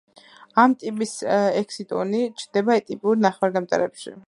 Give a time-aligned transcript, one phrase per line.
[0.61, 1.11] ამ ტიპის
[1.59, 4.19] ექსიტონი ჩნდება ტიპიურ ნახევარგამტარებში.